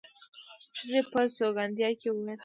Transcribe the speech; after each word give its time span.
ښځې 0.77 0.99
په 1.11 1.19
سونګېدا 1.35 1.89
کې 1.99 2.09
وويل. 2.11 2.39